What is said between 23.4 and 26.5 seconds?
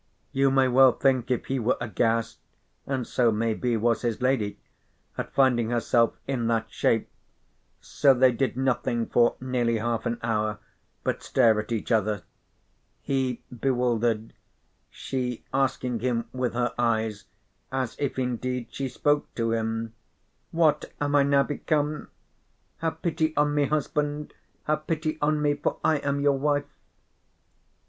me, husband, have pity on me for I am your